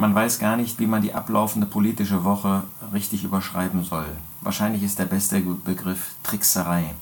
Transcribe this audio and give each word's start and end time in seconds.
Man 0.00 0.14
weiß 0.14 0.38
gar 0.38 0.56
nicht, 0.56 0.78
wie 0.78 0.86
man 0.86 1.02
die 1.02 1.12
ablaufende 1.12 1.66
politische 1.66 2.24
Woche 2.24 2.62
richtig 2.94 3.22
überschreiben 3.22 3.84
soll. 3.84 4.06
Wahrscheinlich 4.40 4.82
ist 4.82 4.98
der 4.98 5.04
beste 5.04 5.38
Begriff 5.40 6.14
Trickserei. 6.22 6.94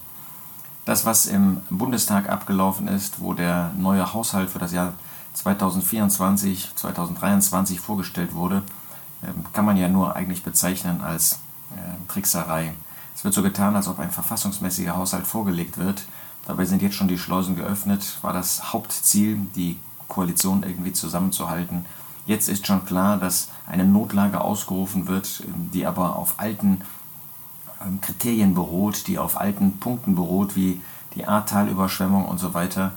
Das, 0.85 1.07
was 1.07 1.27
im 1.27 1.61
Bundestag 1.71 2.29
abgelaufen 2.29 2.89
ist, 2.89 3.21
wo 3.21 3.35
der 3.35 3.71
neue 3.79 4.13
Haushalt 4.13 4.51
für 4.51 4.59
das 4.59 4.73
Jahr 4.73 4.95
2024, 5.35 6.73
2023 6.75 7.79
vorgestellt 7.79 8.35
wurde, 8.35 8.63
ähm, 9.23 9.45
kann 9.53 9.65
man 9.65 9.77
ja 9.77 9.89
nur 9.89 10.17
eigentlich 10.17 10.43
bezeichnen 10.43 11.01
als 11.01 11.35
äh, 11.77 12.11
Trickserei. 12.13 12.75
Es 13.15 13.23
wird 13.23 13.33
so 13.33 13.45
getan, 13.45 13.77
als 13.77 13.87
ob 13.87 14.01
ein 14.01 14.11
verfassungsmäßiger 14.11 14.97
Haushalt 14.97 15.25
vorgelegt 15.25 15.79
wird. 15.79 16.05
Dabei 16.49 16.65
sind 16.65 16.83
jetzt 16.83 16.97
schon 16.97 17.07
die 17.07 17.19
Schleusen 17.19 17.55
geöffnet, 17.55 18.19
war 18.23 18.33
das 18.33 18.73
Hauptziel, 18.73 19.39
die 19.55 19.79
Koalition 20.09 20.65
irgendwie 20.65 20.93
zusammenzuhalten. 20.93 21.85
Jetzt 22.29 22.51
ist 22.51 22.67
schon 22.67 22.85
klar, 22.85 23.17
dass 23.17 23.49
eine 23.67 23.87
Notlage 23.87 24.43
ausgerufen 24.43 25.07
wird, 25.07 25.45
die 25.73 25.87
aber 25.87 26.17
auf 26.17 26.35
alten 26.37 26.83
ähm, 27.83 28.03
Kriterien 28.03 28.53
beruht, 28.53 29.07
die 29.07 29.19
auf 29.19 29.41
alten 29.41 29.79
Punkten 29.79 30.15
beruht, 30.15 30.55
wie 30.55 30.83
die 31.15 31.25
Ahrtalüberschwemmung 31.25 32.27
und 32.27 32.37
so 32.37 32.53
weiter. 32.53 32.93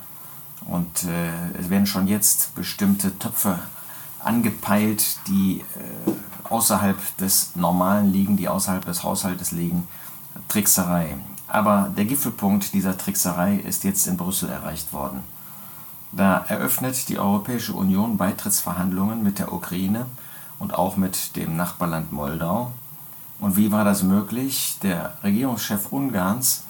Und 0.65 1.05
äh, 1.05 1.57
es 1.57 1.69
werden 1.69 1.85
schon 1.85 2.09
jetzt 2.09 2.55
bestimmte 2.55 3.17
Töpfe 3.19 3.57
angepeilt, 4.19 5.19
die 5.27 5.61
äh, 5.61 6.11
außerhalb 6.49 6.97
des 7.15 7.55
Normalen 7.55 8.11
liegen, 8.11 8.35
die 8.35 8.49
außerhalb 8.49 8.83
des 8.83 9.01
Haushaltes 9.01 9.53
liegen. 9.53 9.87
Trickserei. 10.49 11.15
Aber 11.47 11.89
der 11.95 12.03
Gipfelpunkt 12.03 12.73
dieser 12.73 12.97
Trickserei 12.97 13.55
ist 13.55 13.85
jetzt 13.85 14.07
in 14.07 14.17
Brüssel 14.17 14.49
erreicht 14.49 14.91
worden. 14.91 15.23
Da 16.11 16.43
eröffnet 16.47 17.07
die 17.09 17.19
Europäische 17.19 17.73
Union 17.73 18.17
Beitrittsverhandlungen 18.17 19.23
mit 19.23 19.39
der 19.39 19.53
Ukraine 19.53 20.05
und 20.59 20.73
auch 20.73 20.97
mit 20.97 21.35
dem 21.35 21.55
Nachbarland 21.55 22.11
Moldau. 22.11 22.71
Und 23.39 23.57
wie 23.57 23.71
war 23.71 23.85
das 23.85 24.03
möglich? 24.03 24.77
Der 24.83 25.17
Regierungschef 25.23 25.91
Ungarns, 25.91 26.65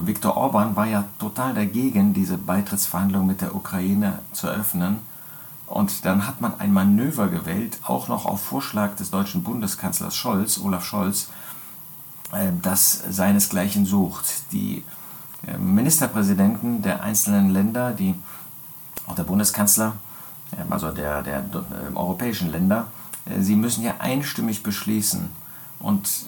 Viktor 0.00 0.36
Orban, 0.36 0.76
war 0.76 0.86
ja 0.86 1.04
total 1.18 1.54
dagegen, 1.54 2.12
diese 2.12 2.36
Beitrittsverhandlungen 2.36 3.28
mit 3.28 3.40
der 3.40 3.54
Ukraine 3.54 4.18
zu 4.32 4.48
öffnen. 4.48 4.98
Und 5.66 6.04
dann 6.04 6.26
hat 6.26 6.42
man 6.42 6.60
ein 6.60 6.72
Manöver 6.72 7.28
gewählt, 7.28 7.78
auch 7.84 8.08
noch 8.08 8.26
auf 8.26 8.42
Vorschlag 8.42 8.96
des 8.96 9.10
deutschen 9.10 9.42
Bundeskanzlers 9.42 10.14
Scholz, 10.14 10.58
Olaf 10.58 10.84
Scholz, 10.84 11.30
äh, 12.32 12.52
das 12.60 13.02
seinesgleichen 13.08 13.86
sucht. 13.86 14.52
Die 14.52 14.84
äh, 15.46 15.56
Ministerpräsidenten 15.56 16.82
der 16.82 17.02
einzelnen 17.02 17.48
Länder, 17.48 17.92
die, 17.92 18.14
auch 19.12 19.16
der 19.16 19.24
Bundeskanzler, 19.24 19.92
ähm, 20.58 20.72
also 20.72 20.90
der, 20.90 21.22
der, 21.22 21.40
äh, 21.40 21.94
europäischen 21.94 22.50
Länder, 22.50 22.86
sie 23.38 23.54
müssen 23.54 23.84
ja 23.84 23.94
einstimmig 24.00 24.64
beschließen. 24.64 25.30
Und 25.78 26.26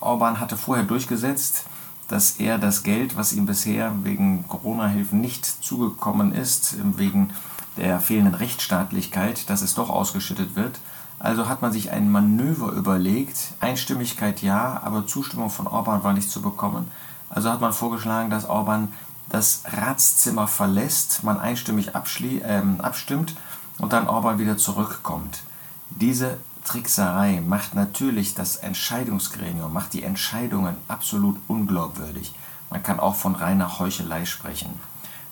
Orban 0.00 0.40
hatte 0.40 0.56
vorher 0.56 0.86
durchgesetzt, 0.86 1.66
dass 2.08 2.40
er 2.40 2.56
das 2.56 2.82
Geld, 2.84 3.18
was 3.18 3.34
ihm 3.34 3.44
bisher 3.44 3.92
wegen 4.02 4.48
Corona-Hilfen 4.48 5.20
nicht 5.20 5.44
zugekommen 5.44 6.32
ist, 6.32 6.76
wegen 6.96 7.34
der 7.76 8.00
fehlenden 8.00 8.34
Rechtsstaatlichkeit, 8.34 9.50
dass 9.50 9.60
es 9.60 9.74
doch 9.74 9.90
ausgeschüttet 9.90 10.56
wird. 10.56 10.80
Also 11.18 11.50
hat 11.50 11.60
man 11.60 11.72
sich 11.72 11.90
ein 11.90 12.10
Manöver 12.10 12.72
überlegt, 12.72 13.52
Einstimmigkeit 13.60 14.40
ja, 14.40 14.80
aber 14.82 15.06
Zustimmung 15.06 15.50
von 15.50 15.66
Orban 15.66 16.02
war 16.02 16.14
nicht 16.14 16.30
zu 16.30 16.40
bekommen. 16.40 16.90
Also 17.28 17.50
hat 17.50 17.60
man 17.60 17.74
vorgeschlagen, 17.74 18.30
dass 18.30 18.48
Orban 18.48 18.88
das 19.28 19.62
Ratszimmer 19.64 20.46
verlässt, 20.46 21.24
man 21.24 21.38
einstimmig 21.38 21.88
äh, 21.94 22.62
abstimmt 22.78 23.34
und 23.78 23.92
dann 23.92 24.08
Orban 24.08 24.38
wieder 24.38 24.56
zurückkommt. 24.56 25.42
Diese 25.90 26.38
Trickserei 26.64 27.42
macht 27.46 27.74
natürlich 27.74 28.34
das 28.34 28.56
Entscheidungsgremium, 28.56 29.72
macht 29.72 29.92
die 29.92 30.02
Entscheidungen 30.02 30.76
absolut 30.88 31.36
unglaubwürdig. 31.46 32.34
Man 32.70 32.82
kann 32.82 33.00
auch 33.00 33.14
von 33.14 33.34
reiner 33.34 33.78
Heuchelei 33.78 34.24
sprechen. 34.24 34.80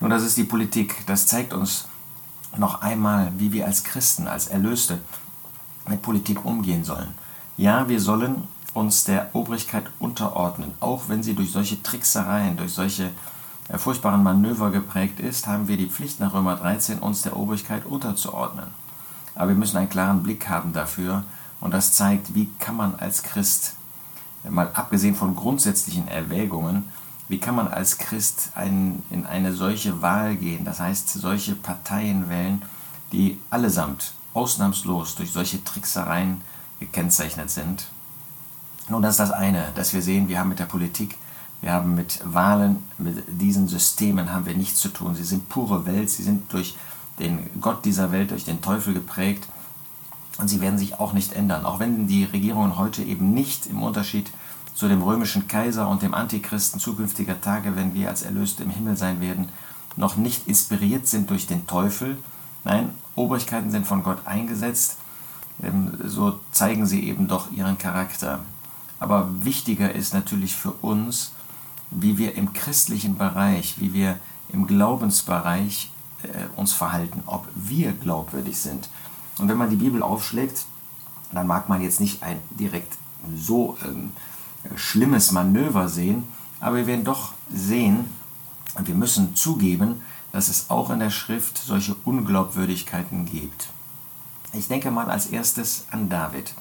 Nun, 0.00 0.10
das 0.10 0.22
ist 0.22 0.36
die 0.36 0.44
Politik. 0.44 1.04
Das 1.06 1.26
zeigt 1.26 1.54
uns 1.54 1.86
noch 2.56 2.82
einmal, 2.82 3.32
wie 3.38 3.52
wir 3.52 3.66
als 3.66 3.84
Christen, 3.84 4.26
als 4.26 4.48
Erlöste 4.48 4.98
mit 5.88 6.02
Politik 6.02 6.44
umgehen 6.44 6.84
sollen. 6.84 7.14
Ja, 7.56 7.88
wir 7.88 8.00
sollen 8.00 8.48
uns 8.74 9.04
der 9.04 9.30
Obrigkeit 9.34 9.84
unterordnen, 9.98 10.72
auch 10.80 11.08
wenn 11.08 11.22
sie 11.22 11.34
durch 11.34 11.52
solche 11.52 11.82
Tricksereien, 11.82 12.56
durch 12.56 12.72
solche 12.72 13.10
furchtbaren 13.78 14.22
Manöver 14.22 14.70
geprägt 14.70 15.18
ist, 15.18 15.46
haben 15.46 15.66
wir 15.66 15.76
die 15.76 15.88
Pflicht 15.88 16.20
nach 16.20 16.34
Römer 16.34 16.56
13, 16.56 16.98
uns 16.98 17.22
der 17.22 17.36
Obrigkeit 17.36 17.86
unterzuordnen. 17.86 18.66
Aber 19.34 19.48
wir 19.48 19.56
müssen 19.56 19.78
einen 19.78 19.88
klaren 19.88 20.22
Blick 20.22 20.48
haben 20.48 20.72
dafür 20.72 21.24
und 21.60 21.72
das 21.72 21.92
zeigt, 21.92 22.34
wie 22.34 22.50
kann 22.58 22.76
man 22.76 22.96
als 22.96 23.22
Christ, 23.22 23.76
mal 24.48 24.70
abgesehen 24.74 25.14
von 25.14 25.34
grundsätzlichen 25.34 26.06
Erwägungen, 26.08 26.84
wie 27.28 27.38
kann 27.38 27.54
man 27.54 27.68
als 27.68 27.96
Christ 27.96 28.50
ein, 28.54 29.02
in 29.08 29.24
eine 29.24 29.54
solche 29.54 30.02
Wahl 30.02 30.36
gehen, 30.36 30.64
das 30.64 30.80
heißt 30.80 31.08
solche 31.08 31.54
Parteien 31.54 32.28
wählen, 32.28 32.60
die 33.12 33.38
allesamt 33.48 34.12
ausnahmslos 34.34 35.14
durch 35.14 35.32
solche 35.32 35.64
Tricksereien 35.64 36.42
gekennzeichnet 36.80 37.50
sind. 37.50 37.88
Nun, 38.88 39.00
das 39.00 39.12
ist 39.12 39.20
das 39.20 39.30
eine, 39.30 39.68
dass 39.74 39.94
wir 39.94 40.02
sehen, 40.02 40.28
wir 40.28 40.38
haben 40.38 40.48
mit 40.48 40.58
der 40.58 40.66
Politik, 40.66 41.16
wir 41.62 41.72
haben 41.72 41.94
mit 41.94 42.20
Wahlen, 42.24 42.82
mit 42.98 43.24
diesen 43.28 43.68
Systemen 43.68 44.32
haben 44.32 44.46
wir 44.46 44.56
nichts 44.56 44.80
zu 44.80 44.88
tun. 44.88 45.14
Sie 45.14 45.24
sind 45.24 45.48
pure 45.48 45.86
Welt, 45.86 46.10
sie 46.10 46.24
sind 46.24 46.52
durch 46.52 46.76
den 47.20 47.48
Gott 47.60 47.84
dieser 47.84 48.10
Welt, 48.10 48.32
durch 48.32 48.44
den 48.44 48.60
Teufel 48.60 48.94
geprägt 48.94 49.46
und 50.38 50.48
sie 50.48 50.60
werden 50.60 50.78
sich 50.78 50.98
auch 50.98 51.12
nicht 51.12 51.32
ändern. 51.32 51.64
Auch 51.64 51.78
wenn 51.78 52.08
die 52.08 52.24
Regierungen 52.24 52.78
heute 52.78 53.04
eben 53.04 53.32
nicht 53.32 53.66
im 53.66 53.82
Unterschied 53.82 54.30
zu 54.74 54.88
dem 54.88 55.02
römischen 55.02 55.46
Kaiser 55.46 55.88
und 55.88 56.02
dem 56.02 56.14
Antichristen 56.14 56.80
zukünftiger 56.80 57.40
Tage, 57.40 57.76
wenn 57.76 57.94
wir 57.94 58.08
als 58.08 58.22
Erlöste 58.22 58.64
im 58.64 58.70
Himmel 58.70 58.96
sein 58.96 59.20
werden, 59.20 59.48
noch 59.96 60.16
nicht 60.16 60.48
inspiriert 60.48 61.06
sind 61.06 61.30
durch 61.30 61.46
den 61.46 61.66
Teufel. 61.68 62.16
Nein, 62.64 62.90
Obrigkeiten 63.14 63.70
sind 63.70 63.86
von 63.86 64.02
Gott 64.02 64.26
eingesetzt, 64.26 64.96
ähm, 65.62 65.98
so 66.04 66.40
zeigen 66.50 66.86
sie 66.86 67.04
eben 67.04 67.28
doch 67.28 67.52
ihren 67.52 67.78
Charakter. 67.78 68.40
Aber 68.98 69.28
wichtiger 69.42 69.92
ist 69.92 70.14
natürlich 70.14 70.56
für 70.56 70.72
uns, 70.72 71.32
wie 71.94 72.18
wir 72.18 72.34
im 72.34 72.52
christlichen 72.52 73.16
Bereich, 73.16 73.76
wie 73.78 73.92
wir 73.92 74.18
im 74.52 74.66
Glaubensbereich 74.66 75.90
äh, 76.22 76.28
uns 76.56 76.72
verhalten, 76.72 77.22
ob 77.26 77.46
wir 77.54 77.92
glaubwürdig 77.92 78.58
sind. 78.58 78.88
Und 79.38 79.48
wenn 79.48 79.56
man 79.56 79.70
die 79.70 79.76
Bibel 79.76 80.02
aufschlägt, 80.02 80.66
dann 81.32 81.46
mag 81.46 81.68
man 81.68 81.82
jetzt 81.82 82.00
nicht 82.00 82.22
ein 82.22 82.38
direkt 82.50 82.96
so 83.36 83.78
ähm, 83.84 84.12
schlimmes 84.76 85.32
Manöver 85.32 85.88
sehen, 85.88 86.24
aber 86.60 86.76
wir 86.76 86.86
werden 86.86 87.04
doch 87.04 87.32
sehen, 87.52 88.04
und 88.74 88.88
wir 88.88 88.94
müssen 88.94 89.34
zugeben, 89.36 90.00
dass 90.32 90.48
es 90.48 90.70
auch 90.70 90.90
in 90.90 91.00
der 91.00 91.10
Schrift 91.10 91.58
solche 91.58 91.94
Unglaubwürdigkeiten 92.04 93.26
gibt. 93.26 93.68
Ich 94.54 94.68
denke 94.68 94.90
mal 94.90 95.10
als 95.10 95.26
erstes 95.26 95.86
an 95.90 96.08
David. 96.08 96.54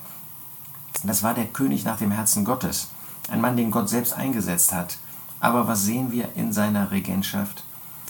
Das 1.04 1.24
war 1.24 1.34
der 1.34 1.46
König 1.46 1.86
nach 1.86 1.98
dem 1.98 2.12
Herzen 2.12 2.44
Gottes, 2.44 2.90
ein 3.30 3.42
Mann, 3.42 3.56
den 3.56 3.72
Gott 3.72 3.90
selbst 3.90 4.14
eingesetzt 4.14 4.74
hat. 4.74 4.98
Aber 5.42 5.68
was 5.68 5.84
sehen 5.84 6.12
wir 6.12 6.30
in 6.36 6.54
seiner 6.54 6.92
Regentschaft? 6.92 7.64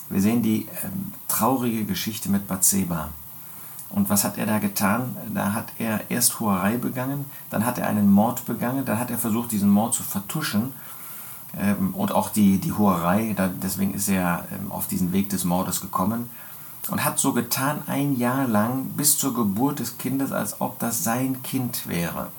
Wir 0.09 0.22
sehen 0.22 0.44
die 0.44 0.68
äh, 0.68 0.90
traurige 1.28 1.86
Geschichte 1.86 2.30
mit 2.30 2.47
Bathseba. 2.47 3.09
Und 3.90 4.09
was 4.09 4.24
hat 4.24 4.38
er 4.38 4.46
da 4.46 4.59
getan? 4.59 5.18
Da 5.34 5.53
hat 5.53 5.74
er 5.80 6.02
erst 6.09 6.40
Huerei 6.40 6.78
begangen, 6.78 7.25
dann 7.50 7.66
hat 7.66 7.78
er 7.78 7.88
einen 7.88 8.12
Mord 8.12 8.46
begangen, 8.46 8.86
dann 8.86 9.00
hat 9.00 9.09
er 9.12 9.18
versucht, 9.18 9.52
diesen 9.52 9.70
Mord 9.70 9.94
zu 9.94 10.03
vertuschen 10.03 10.74
ähm, 11.58 11.94
und 11.94 12.12
auch 12.14 12.30
die, 12.30 12.59
die 12.59 12.72
Hurerei, 12.72 13.34
da, 13.36 13.47
deswegen 13.47 13.94
ist 13.94 14.08
er 14.08 14.46
ähm, 14.52 14.72
auf 14.72 14.88
diesen 14.88 15.12
Weg 15.12 15.30
des 15.30 15.44
Mordes 15.44 15.81
gekommen 15.81 16.30
und 16.90 17.03
hat 17.03 17.20
so 17.20 17.34
getan 17.34 17.84
ein 17.88 18.18
Jahr 18.18 18.47
lang 18.47 18.86
bis 18.96 19.18
zur 19.18 19.34
Geburt 19.34 19.80
des 19.80 19.97
Kindes, 19.97 20.31
als 20.31 20.62
ob 20.62 20.80
das 20.80 21.03
sein 21.03 21.44
Kind 21.44 21.88
wäre. 21.88 22.29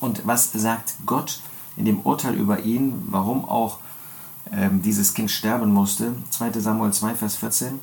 Und 0.00 0.26
was 0.26 0.52
sagt 0.52 0.94
Gott 1.06 1.40
in 1.78 1.84
dem 1.84 2.00
Urteil 2.00 2.34
über 2.34 2.60
ihn, 2.60 3.04
warum 3.08 3.44
auch 3.44 3.78
ähm, 4.52 4.82
dieses 4.82 5.14
Kind 5.14 5.30
sterben 5.30 5.72
musste? 5.72 6.12
2 6.30 6.52
Samuel 6.60 6.92
2, 6.92 7.14
Vers 7.14 7.36
14. 7.36 7.80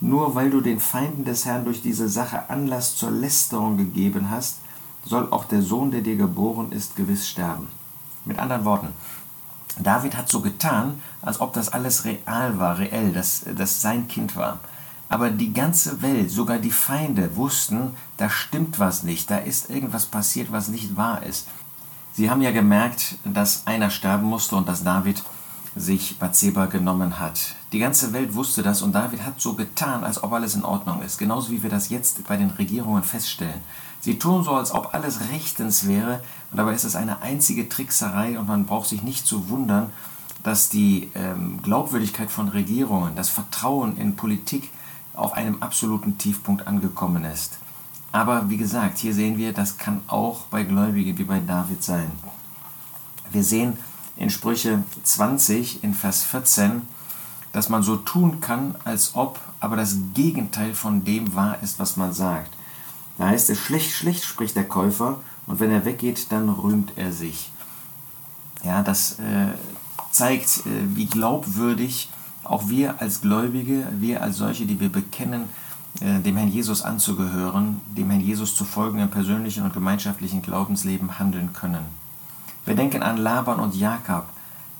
Nur 0.00 0.34
weil 0.34 0.50
du 0.50 0.60
den 0.60 0.80
Feinden 0.80 1.24
des 1.24 1.44
Herrn 1.44 1.64
durch 1.64 1.82
diese 1.82 2.08
Sache 2.08 2.50
Anlass 2.50 2.96
zur 2.96 3.10
Lästerung 3.10 3.76
gegeben 3.76 4.30
hast, 4.30 4.58
soll 5.04 5.28
auch 5.30 5.44
der 5.44 5.62
Sohn, 5.62 5.90
der 5.90 6.00
dir 6.00 6.16
geboren 6.16 6.72
ist, 6.72 6.96
gewiss 6.96 7.28
sterben. 7.28 7.68
Mit 8.24 8.38
anderen 8.38 8.64
Worten, 8.64 8.88
David 9.78 10.16
hat 10.16 10.28
so 10.28 10.40
getan, 10.40 11.02
als 11.20 11.40
ob 11.40 11.52
das 11.52 11.68
alles 11.68 12.04
real 12.04 12.58
war, 12.58 12.78
reell, 12.78 13.12
dass 13.12 13.44
das 13.56 13.82
sein 13.82 14.08
Kind 14.08 14.36
war. 14.36 14.60
Aber 15.08 15.30
die 15.30 15.52
ganze 15.52 16.00
Welt, 16.02 16.30
sogar 16.30 16.58
die 16.58 16.70
Feinde, 16.70 17.36
wussten, 17.36 17.90
da 18.16 18.30
stimmt 18.30 18.78
was 18.78 19.02
nicht, 19.02 19.30
da 19.30 19.38
ist 19.38 19.70
irgendwas 19.70 20.06
passiert, 20.06 20.50
was 20.52 20.68
nicht 20.68 20.96
wahr 20.96 21.22
ist. 21.22 21.46
Sie 22.16 22.30
haben 22.30 22.42
ja 22.42 22.52
gemerkt, 22.52 23.16
dass 23.24 23.66
einer 23.66 23.90
sterben 23.90 24.26
musste 24.26 24.54
und 24.54 24.68
dass 24.68 24.84
David 24.84 25.24
sich 25.74 26.16
Bathseba 26.20 26.66
genommen 26.66 27.18
hat. 27.18 27.56
Die 27.72 27.80
ganze 27.80 28.12
Welt 28.12 28.36
wusste 28.36 28.62
das 28.62 28.82
und 28.82 28.92
David 28.94 29.26
hat 29.26 29.40
so 29.40 29.54
getan, 29.54 30.04
als 30.04 30.22
ob 30.22 30.32
alles 30.32 30.54
in 30.54 30.64
Ordnung 30.64 31.02
ist. 31.02 31.18
Genauso 31.18 31.50
wie 31.50 31.64
wir 31.64 31.70
das 31.70 31.88
jetzt 31.88 32.24
bei 32.28 32.36
den 32.36 32.50
Regierungen 32.50 33.02
feststellen. 33.02 33.60
Sie 33.98 34.16
tun 34.16 34.44
so, 34.44 34.52
als 34.52 34.70
ob 34.70 34.94
alles 34.94 35.18
rechtens 35.32 35.88
wäre 35.88 36.20
und 36.52 36.58
dabei 36.58 36.74
ist 36.74 36.84
es 36.84 36.94
eine 36.94 37.20
einzige 37.20 37.68
Trickserei 37.68 38.38
und 38.38 38.46
man 38.46 38.66
braucht 38.66 38.88
sich 38.88 39.02
nicht 39.02 39.26
zu 39.26 39.48
wundern, 39.48 39.90
dass 40.44 40.68
die 40.68 41.10
ähm, 41.16 41.60
Glaubwürdigkeit 41.64 42.30
von 42.30 42.48
Regierungen, 42.48 43.16
das 43.16 43.28
Vertrauen 43.28 43.96
in 43.96 44.14
Politik 44.14 44.70
auf 45.14 45.32
einem 45.32 45.62
absoluten 45.62 46.16
Tiefpunkt 46.16 46.68
angekommen 46.68 47.24
ist. 47.24 47.58
Aber 48.14 48.48
wie 48.48 48.58
gesagt, 48.58 48.98
hier 48.98 49.12
sehen 49.12 49.38
wir, 49.38 49.52
das 49.52 49.76
kann 49.76 50.00
auch 50.06 50.42
bei 50.42 50.62
Gläubigen 50.62 51.18
wie 51.18 51.24
bei 51.24 51.40
David 51.40 51.82
sein. 51.82 52.12
Wir 53.32 53.42
sehen 53.42 53.76
in 54.16 54.30
Sprüche 54.30 54.84
20 55.02 55.82
in 55.82 55.94
Vers 55.94 56.22
14, 56.22 56.82
dass 57.50 57.70
man 57.70 57.82
so 57.82 57.96
tun 57.96 58.40
kann, 58.40 58.76
als 58.84 59.16
ob 59.16 59.40
aber 59.58 59.74
das 59.74 59.96
Gegenteil 60.14 60.74
von 60.74 61.04
dem 61.04 61.34
wahr 61.34 61.58
ist, 61.60 61.80
was 61.80 61.96
man 61.96 62.12
sagt. 62.12 62.54
Da 63.18 63.26
heißt 63.26 63.50
es, 63.50 63.58
schlecht, 63.58 63.90
schlecht 63.90 64.22
spricht 64.22 64.54
der 64.54 64.68
Käufer 64.68 65.18
und 65.48 65.58
wenn 65.58 65.72
er 65.72 65.84
weggeht, 65.84 66.30
dann 66.30 66.48
rühmt 66.48 66.92
er 66.94 67.12
sich. 67.12 67.50
Ja, 68.62 68.84
das 68.84 69.18
äh, 69.18 69.54
zeigt, 70.12 70.58
äh, 70.58 70.94
wie 70.94 71.06
glaubwürdig 71.06 72.10
auch 72.44 72.68
wir 72.68 73.00
als 73.00 73.22
Gläubige, 73.22 73.88
wir 73.98 74.22
als 74.22 74.36
solche, 74.36 74.66
die 74.66 74.78
wir 74.78 74.92
bekennen, 74.92 75.48
dem 76.00 76.36
Herrn 76.36 76.48
Jesus 76.48 76.82
anzugehören, 76.82 77.80
dem 77.96 78.10
Herrn 78.10 78.20
Jesus 78.20 78.56
zu 78.56 78.64
folgen 78.64 78.98
im 78.98 79.10
persönlichen 79.10 79.62
und 79.62 79.72
gemeinschaftlichen 79.72 80.42
Glaubensleben 80.42 81.18
handeln 81.18 81.52
können. 81.52 81.84
Wir 82.66 82.74
denken 82.74 83.02
an 83.02 83.16
Laban 83.16 83.60
und 83.60 83.76
Jakob, 83.76 84.24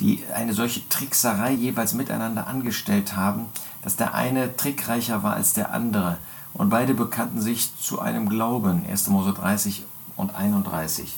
die 0.01 0.25
eine 0.35 0.55
solche 0.55 0.89
Trickserei 0.89 1.53
jeweils 1.53 1.95
miteinander 1.95 2.47
angestellt 2.47 3.15
haben, 3.17 3.47
dass 3.83 3.97
der 3.97 4.15
eine 4.15 4.57
trickreicher 4.57 5.23
war 5.23 5.35
als 5.35 5.53
der 5.53 5.73
andere. 5.73 6.19
Und 6.53 6.71
beide 6.71 6.95
bekannten 6.95 7.41
sich 7.41 7.77
zu 7.77 8.01
einem 8.01 8.29
Glauben, 8.29 8.85
1. 8.89 9.09
Mose 9.09 9.33
30 9.33 9.85
und 10.17 10.35
31. 10.35 11.17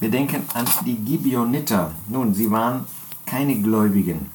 Wir 0.00 0.10
denken 0.10 0.42
an 0.54 0.66
die 0.84 0.96
Gibeoniter. 0.96 1.90
Nun, 2.08 2.34
sie 2.34 2.50
waren 2.50 2.84
keine 3.26 3.56
Gläubigen, 3.60 4.30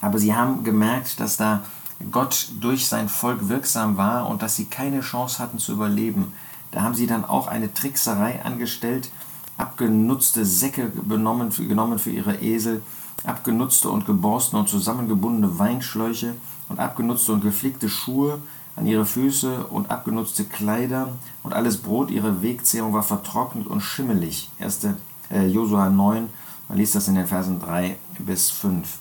aber 0.00 0.18
sie 0.18 0.34
haben 0.34 0.62
gemerkt, 0.62 1.20
dass 1.20 1.36
da 1.36 1.62
Gott 2.10 2.48
durch 2.60 2.88
sein 2.88 3.08
Volk 3.08 3.48
wirksam 3.48 3.96
war 3.96 4.28
und 4.28 4.42
dass 4.42 4.56
sie 4.56 4.64
keine 4.64 5.00
Chance 5.00 5.38
hatten 5.38 5.58
zu 5.58 5.72
überleben. 5.72 6.32
Da 6.70 6.82
haben 6.82 6.94
sie 6.94 7.06
dann 7.06 7.24
auch 7.24 7.46
eine 7.46 7.74
Trickserei 7.74 8.42
angestellt, 8.44 9.10
abgenutzte 9.56 10.44
Säcke 10.44 10.90
genommen 10.90 11.52
für, 11.52 11.66
genommen 11.66 11.98
für 11.98 12.10
ihre 12.10 12.36
Esel, 12.40 12.82
abgenutzte 13.24 13.90
und 13.90 14.06
geborstene 14.06 14.60
und 14.60 14.68
zusammengebundene 14.68 15.58
Weinschläuche 15.58 16.34
und 16.68 16.78
abgenutzte 16.78 17.32
und 17.32 17.42
geflickte 17.42 17.88
Schuhe 17.88 18.40
an 18.76 18.86
ihre 18.86 19.04
Füße 19.04 19.66
und 19.66 19.90
abgenutzte 19.90 20.44
Kleider 20.44 21.08
und 21.42 21.52
alles 21.52 21.78
Brot 21.78 22.10
ihrer 22.10 22.40
Wegzehrung 22.40 22.94
war 22.94 23.02
vertrocknet 23.02 23.66
und 23.66 23.82
schimmelig. 23.82 24.48
1. 24.58 24.86
Äh, 25.30 25.46
Josua 25.46 25.90
9, 25.90 26.28
man 26.68 26.78
liest 26.78 26.94
das 26.94 27.08
in 27.08 27.16
den 27.16 27.26
Versen 27.26 27.60
3 27.60 27.96
bis 28.18 28.50
5. 28.50 28.98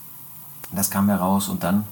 Das 0.72 0.90
kam 0.90 1.08
heraus 1.08 1.48
und 1.48 1.64
dann 1.64 1.86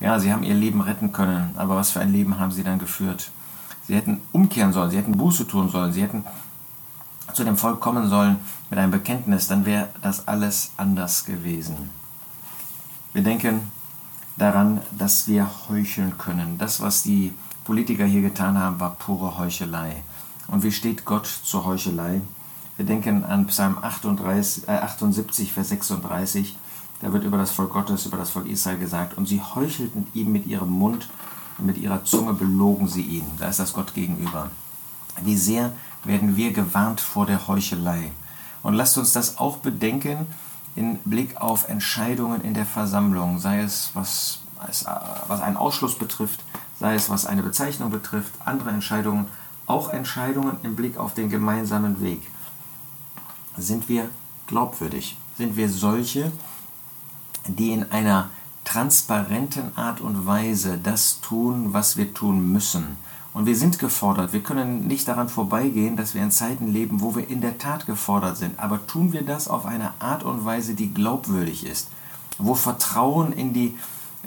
ja, 0.00 0.18
sie 0.18 0.32
haben 0.32 0.42
ihr 0.42 0.54
Leben 0.54 0.80
retten 0.80 1.12
können, 1.12 1.54
aber 1.56 1.76
was 1.76 1.90
für 1.90 2.00
ein 2.00 2.12
Leben 2.12 2.38
haben 2.38 2.52
sie 2.52 2.62
dann 2.62 2.78
geführt? 2.78 3.30
Sie 3.86 3.94
hätten 3.94 4.20
umkehren 4.32 4.72
sollen, 4.72 4.90
sie 4.90 4.98
hätten 4.98 5.16
Buße 5.16 5.46
tun 5.46 5.68
sollen, 5.68 5.92
sie 5.92 6.02
hätten 6.02 6.24
zu 7.32 7.44
dem 7.44 7.56
Volk 7.56 7.80
kommen 7.80 8.08
sollen 8.08 8.38
mit 8.70 8.78
einem 8.78 8.90
Bekenntnis, 8.90 9.48
dann 9.48 9.64
wäre 9.64 9.88
das 10.02 10.26
alles 10.26 10.72
anders 10.76 11.24
gewesen. 11.24 11.90
Wir 13.12 13.22
denken 13.22 13.70
daran, 14.36 14.80
dass 14.96 15.28
wir 15.28 15.48
heucheln 15.68 16.18
können. 16.18 16.58
Das, 16.58 16.80
was 16.80 17.02
die 17.02 17.32
Politiker 17.64 18.04
hier 18.04 18.22
getan 18.22 18.58
haben, 18.58 18.78
war 18.78 18.96
pure 18.96 19.38
Heuchelei. 19.38 20.02
Und 20.48 20.62
wie 20.62 20.72
steht 20.72 21.04
Gott 21.04 21.26
zur 21.26 21.64
Heuchelei? 21.64 22.20
Wir 22.76 22.84
denken 22.84 23.24
an 23.24 23.46
Psalm 23.46 23.78
38, 23.80 24.68
äh 24.68 24.72
78, 24.72 25.52
Vers 25.52 25.70
36. 25.70 26.56
Da 27.00 27.12
wird 27.12 27.24
über 27.24 27.38
das 27.38 27.50
Volk 27.50 27.72
Gottes, 27.72 28.06
über 28.06 28.16
das 28.16 28.30
Volk 28.30 28.46
Israel 28.46 28.78
gesagt, 28.78 29.18
und 29.18 29.26
sie 29.26 29.40
heuchelten 29.40 30.06
ihm 30.14 30.32
mit 30.32 30.46
ihrem 30.46 30.70
Mund 30.70 31.08
und 31.58 31.66
mit 31.66 31.78
ihrer 31.78 32.04
Zunge 32.04 32.32
belogen 32.32 32.88
sie 32.88 33.02
ihn. 33.02 33.26
Da 33.38 33.48
ist 33.48 33.58
das 33.58 33.72
Gott 33.72 33.94
gegenüber. 33.94 34.50
Wie 35.22 35.36
sehr 35.36 35.72
werden 36.04 36.36
wir 36.36 36.52
gewarnt 36.52 37.00
vor 37.00 37.26
der 37.26 37.48
Heuchelei. 37.48 38.10
Und 38.62 38.74
lasst 38.74 38.98
uns 38.98 39.12
das 39.12 39.38
auch 39.38 39.58
bedenken 39.58 40.26
in 40.74 40.98
Blick 41.04 41.36
auf 41.36 41.68
Entscheidungen 41.68 42.42
in 42.42 42.54
der 42.54 42.66
Versammlung, 42.66 43.38
sei 43.38 43.60
es 43.60 43.90
was, 43.94 44.40
was 44.56 45.40
einen 45.40 45.56
Ausschluss 45.56 45.96
betrifft, 45.96 46.40
sei 46.78 46.94
es 46.94 47.08
was 47.08 47.26
eine 47.26 47.42
Bezeichnung 47.42 47.90
betrifft, 47.90 48.32
andere 48.44 48.70
Entscheidungen, 48.70 49.26
auch 49.66 49.88
Entscheidungen 49.88 50.58
im 50.62 50.76
Blick 50.76 50.98
auf 50.98 51.14
den 51.14 51.28
gemeinsamen 51.28 52.00
Weg. 52.00 52.20
Sind 53.56 53.88
wir 53.88 54.08
glaubwürdig? 54.46 55.16
Sind 55.38 55.56
wir 55.56 55.68
solche, 55.68 56.30
die 57.54 57.72
in 57.72 57.90
einer 57.90 58.30
transparenten 58.64 59.76
Art 59.76 60.00
und 60.00 60.26
Weise 60.26 60.78
das 60.82 61.20
tun, 61.20 61.72
was 61.72 61.96
wir 61.96 62.12
tun 62.12 62.52
müssen. 62.52 62.96
Und 63.32 63.46
wir 63.46 63.54
sind 63.54 63.78
gefordert. 63.78 64.32
Wir 64.32 64.42
können 64.42 64.86
nicht 64.86 65.06
daran 65.08 65.28
vorbeigehen, 65.28 65.96
dass 65.96 66.14
wir 66.14 66.22
in 66.22 66.30
Zeiten 66.30 66.72
leben, 66.72 67.02
wo 67.02 67.14
wir 67.14 67.28
in 67.28 67.42
der 67.42 67.58
Tat 67.58 67.84
gefordert 67.86 68.38
sind. 68.38 68.58
Aber 68.58 68.86
tun 68.86 69.12
wir 69.12 69.22
das 69.22 69.46
auf 69.46 69.66
eine 69.66 69.92
Art 69.98 70.22
und 70.22 70.44
Weise, 70.44 70.74
die 70.74 70.92
glaubwürdig 70.92 71.66
ist, 71.66 71.88
wo 72.38 72.54
Vertrauen 72.54 73.32
in 73.32 73.52
die, 73.52 73.76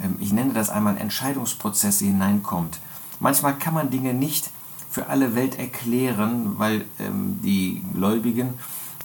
ähm, 0.01 0.15
ich 0.19 0.31
nenne 0.31 0.54
das 0.54 0.69
einmal, 0.69 0.95
Entscheidungsprozesse 0.98 2.06
hineinkommt. 2.06 2.80
Manchmal 3.19 3.57
kann 3.57 3.74
man 3.74 3.89
Dinge 3.89 4.13
nicht 4.13 4.51
für 4.89 5.07
alle 5.07 5.36
Welt 5.36 5.57
erklären, 5.57 6.60
weil 6.60 6.86
ähm, 7.00 7.39
die 7.44 7.83
Gläubigen 7.94 8.54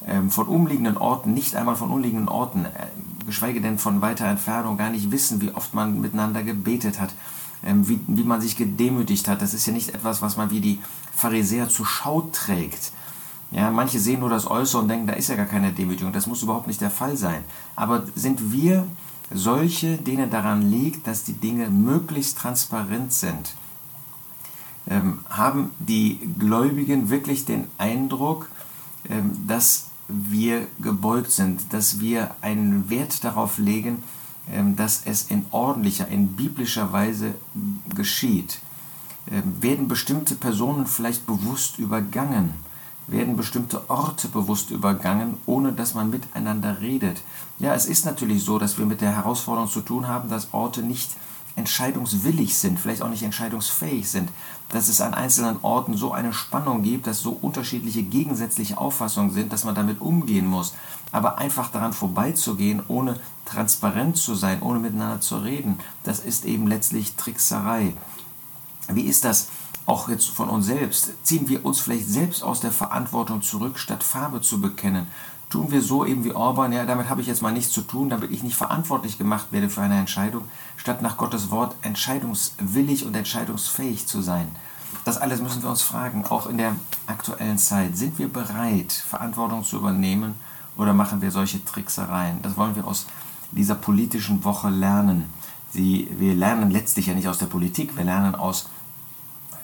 ähm, 0.07 0.31
von 0.31 0.49
umliegenden 0.49 0.97
Orten, 0.97 1.33
nicht 1.33 1.57
einmal 1.57 1.77
von 1.77 1.91
umliegenden 1.91 2.29
Orten, 2.29 2.67
äh, 2.67 2.69
geschweige 3.27 3.61
denn 3.61 3.79
von 3.79 4.01
weiter 4.01 4.27
Entfernung, 4.27 4.77
gar 4.77 4.91
nicht 4.91 5.11
wissen, 5.11 5.41
wie 5.41 5.51
oft 5.51 5.75
man 5.75 6.01
miteinander 6.01 6.43
gebetet 6.43 7.01
hat, 7.01 7.15
ähm, 7.65 7.89
wie, 7.89 8.01
wie 8.07 8.25
man 8.25 8.41
sich 8.41 8.57
gedemütigt 8.57 9.29
hat. 9.29 9.43
Das 9.43 9.55
ist 9.55 9.67
ja 9.67 9.73
nicht 9.73 9.91
etwas, 9.95 10.23
was 10.23 10.37
man 10.37 10.51
wie 10.51 10.61
die 10.61 10.81
Pharisäer 11.15 11.69
zur 11.69 11.87
Schau 11.87 12.29
trägt. 12.33 12.93
Ja, 13.51 13.71
manche 13.71 14.01
sehen 14.01 14.21
nur 14.21 14.31
das 14.31 14.51
Äußere 14.51 14.83
und 14.83 14.89
denken, 14.89 15.07
da 15.07 15.13
ist 15.13 15.29
ja 15.29 15.37
gar 15.37 15.47
keine 15.47 15.73
Demütigung. 15.73 16.13
Das 16.13 16.27
muss 16.27 16.43
überhaupt 16.43 16.67
nicht 16.67 16.81
der 16.81 16.91
Fall 16.91 17.17
sein. 17.17 17.45
Aber 17.77 18.03
sind 18.17 18.53
wir 18.53 18.87
solche, 19.33 19.97
denen 19.97 20.31
daran 20.31 20.71
liegt, 20.71 21.07
dass 21.07 21.25
die 21.25 21.35
Dinge 21.35 21.69
möglichst 21.69 22.39
transparent 22.39 23.13
sind? 23.13 23.55
Ähm, 24.89 25.21
haben 25.31 25.71
die 25.79 26.19
Gläubigen 26.39 27.11
wirklich 27.11 27.45
den 27.45 27.69
Eindruck, 27.79 28.49
ähm, 29.09 29.47
dass 29.47 29.87
wir 30.09 30.67
gebeugt 30.81 31.31
sind, 31.31 31.73
dass 31.73 32.01
wir 32.01 32.35
einen 32.41 32.91
Wert 32.91 33.25
darauf 33.25 33.59
legen, 33.59 34.03
ähm, 34.51 34.77
dass 34.77 35.03
es 35.05 35.31
in 35.31 35.47
ordentlicher, 35.51 36.09
in 36.09 36.29
biblischer 36.29 36.93
Weise 36.93 37.35
geschieht. 37.95 38.59
Ähm, 39.31 39.63
werden 39.63 39.89
bestimmte 39.89 40.35
Personen 40.35 40.87
vielleicht 40.87 41.27
bewusst 41.27 41.79
übergangen? 41.79 42.53
Werden 43.07 43.37
bestimmte 43.37 43.89
Orte 43.91 44.29
bewusst 44.29 44.71
übergangen, 44.71 45.37
ohne 45.47 45.73
dass 45.73 45.95
man 45.95 46.11
miteinander 46.11 46.81
redet? 46.81 47.23
Ja, 47.59 47.75
es 47.75 47.87
ist 47.87 48.07
natürlich 48.07 48.45
so, 48.45 48.59
dass 48.59 48.79
wir 48.79 48.87
mit 48.87 49.01
der 49.01 49.15
Herausforderung 49.15 49.71
zu 49.71 49.83
tun 49.83 50.09
haben, 50.09 50.29
dass 50.29 50.53
Orte 50.53 50.83
nicht 50.83 51.11
entscheidungswillig 51.57 52.57
sind, 52.57 52.81
vielleicht 52.81 53.03
auch 53.03 53.09
nicht 53.09 53.23
entscheidungsfähig 53.23 54.11
sind, 54.11 54.31
dass 54.71 54.89
es 54.89 55.01
an 55.01 55.15
einzelnen 55.15 55.59
Orten 55.63 55.97
so 55.97 56.13
eine 56.13 56.33
Spannung 56.33 56.83
gibt, 56.83 57.07
dass 57.07 57.21
so 57.21 57.31
unterschiedliche 57.31 58.03
gegensätzliche 58.03 58.79
Auffassungen 58.79 59.31
sind, 59.31 59.53
dass 59.53 59.65
man 59.65 59.75
damit 59.75 60.01
umgehen 60.01 60.47
muss. 60.47 60.75
Aber 61.13 61.39
einfach 61.39 61.71
daran 61.71 61.93
vorbeizugehen, 61.93 62.83
ohne 62.89 63.21
transparent 63.45 64.17
zu 64.17 64.35
sein, 64.35 64.63
ohne 64.63 64.81
miteinander 64.81 65.21
zu 65.21 65.37
reden, 65.39 65.79
das 66.03 66.19
ist 66.19 66.45
eben 66.45 66.67
letztlich 66.67 67.15
Trickserei. 67.15 67.95
Wie 68.89 69.03
ist 69.03 69.25
das 69.25 69.49
auch 69.87 70.09
jetzt 70.09 70.29
von 70.29 70.49
uns 70.49 70.67
selbst? 70.67 71.13
Ziehen 71.23 71.49
wir 71.49 71.65
uns 71.65 71.81
vielleicht 71.81 72.09
selbst 72.09 72.43
aus 72.43 72.61
der 72.61 72.73
Verantwortung 72.73 73.43
zurück, 73.43 73.79
statt 73.79 74.03
Farbe 74.03 74.41
zu 74.41 74.61
bekennen? 74.61 75.07
Tun 75.51 75.71
wir 75.71 75.83
so 75.83 76.05
eben 76.05 76.25
wie 76.25 76.33
Orban, 76.33 76.73
ja, 76.73 76.85
damit 76.85 77.09
habe 77.09 77.21
ich 77.21 77.27
jetzt 77.27 77.43
mal 77.43 77.53
nichts 77.53 77.73
zu 77.73 77.83
tun, 77.83 78.11
damit 78.11 78.31
ich 78.31 78.43
nicht 78.43 78.57
verantwortlich 78.57 79.19
gemacht 79.19 79.47
werde 79.51 79.71
für 79.71 79.83
eine 79.83 79.99
Entscheidung, 79.99 80.45
statt 80.77 81.03
nach 81.03 81.17
Gottes 81.17 81.51
Wort 81.51 81.75
entscheidungswillig 81.83 83.07
und 83.07 83.15
entscheidungsfähig 83.15 84.07
zu 84.07 84.21
sein. 84.21 84.49
Das 85.05 85.19
alles 85.19 85.41
müssen 85.41 85.63
wir 85.63 85.71
uns 85.71 85.83
fragen, 85.83 86.25
auch 86.27 86.47
in 86.47 86.59
der 86.59 86.77
aktuellen 87.07 87.59
Zeit. 87.59 87.97
Sind 87.97 88.19
wir 88.19 88.33
bereit, 88.33 88.93
Verantwortung 88.93 89.65
zu 89.65 89.77
übernehmen 89.77 90.35
oder 90.77 90.95
machen 90.95 91.21
wir 91.21 91.31
solche 91.31 91.65
Tricksereien? 91.65 92.41
Das 92.43 92.57
wollen 92.57 92.77
wir 92.77 92.87
aus 92.87 93.07
dieser 93.51 93.75
politischen 93.75 94.45
Woche 94.45 94.71
lernen. 94.71 95.27
Sie, 95.71 96.09
wir 96.19 96.35
lernen 96.35 96.71
letztlich 96.71 97.07
ja 97.07 97.15
nicht 97.15 97.29
aus 97.29 97.39
der 97.39 97.47
Politik, 97.47 97.97
wir 97.97 98.05
lernen 98.05 98.35
aus 98.35 98.69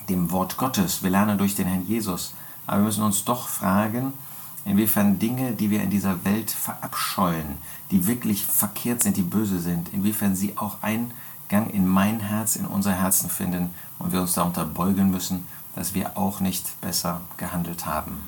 dem 0.09 0.31
Wort 0.31 0.57
Gottes, 0.57 1.03
wir 1.03 1.11
lernen 1.11 1.39
durch 1.39 1.55
den 1.55 1.67
Herrn 1.67 1.87
Jesus. 1.87 2.35
Aber 2.67 2.79
wir 2.79 2.85
müssen 2.87 3.05
uns 3.05 3.25
doch 3.25 3.49
fragen, 3.49 4.13
inwiefern 4.65 5.19
Dinge, 5.19 5.53
die 5.53 5.71
wir 5.71 5.83
in 5.83 5.91
dieser 5.91 6.25
Welt 6.25 6.51
verabscheuen, 6.51 7.59
die 7.91 8.07
wirklich 8.07 8.45
verkehrt 8.45 9.03
sind, 9.03 9.17
die 9.17 9.23
böse 9.23 9.61
sind, 9.61 9.93
inwiefern 9.93 10.37
sie 10.37 10.57
auch 10.57 10.83
Eingang 10.83 11.71
in 11.71 11.87
mein 11.87 12.21
Herz, 12.21 12.57
in 12.57 12.67
unser 12.67 12.93
Herzen 12.93 13.31
finden 13.31 13.71
und 13.99 14.13
wir 14.13 14.21
uns 14.21 14.35
darunter 14.35 14.65
beugen 14.65 15.11
müssen, 15.11 15.47
dass 15.75 15.95
wir 15.95 16.17
auch 16.17 16.41
nicht 16.41 16.81
besser 16.81 17.21
gehandelt 17.37 17.87
haben. 17.87 18.19